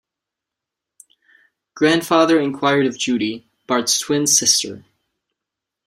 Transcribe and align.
Grandfather 1.75 2.39
inquired 2.39 2.87
of 2.87 2.97
Judy, 2.97 3.45
Bart's 3.67 3.99
twin 3.99 4.25
sister. 4.25 4.83